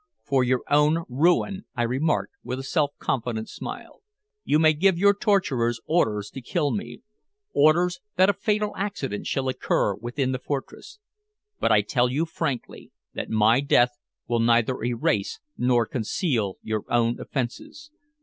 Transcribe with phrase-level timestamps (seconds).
[0.23, 4.01] "For your own ruin," I remarked with a self confident smile.
[4.43, 7.03] "You may give your torturers orders to kill me
[7.53, 10.97] orders that a fatal accident shall occur within the fortress
[11.59, 17.19] but I tell you frankly that my death will neither erase nor conceal your own
[17.19, 17.91] offenses.